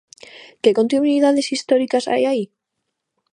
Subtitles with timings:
[0.61, 2.43] Que continuidades históricas hai aí?